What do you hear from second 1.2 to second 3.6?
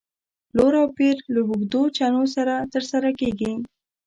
له اوږدو چنو سره تر سره کېږي.